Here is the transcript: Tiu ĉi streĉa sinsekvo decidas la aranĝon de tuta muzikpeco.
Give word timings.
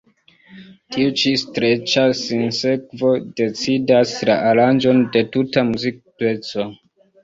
Tiu 0.95 1.11
ĉi 1.23 1.33
streĉa 1.41 2.07
sinsekvo 2.23 3.13
decidas 3.45 4.17
la 4.33 4.41
aranĝon 4.51 5.07
de 5.19 5.27
tuta 5.39 5.71
muzikpeco. 5.73 6.73